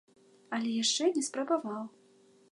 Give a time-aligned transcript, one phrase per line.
[0.57, 1.85] Але яшчэ не спрабаваў.